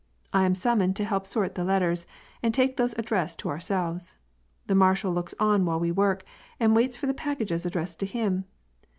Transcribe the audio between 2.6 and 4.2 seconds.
those addressed to our selves.